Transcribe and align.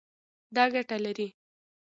دا 0.55 0.63
ګټه 0.73 0.95
لري 1.05 1.27